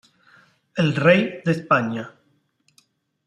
[0.77, 2.11] El Rey de España.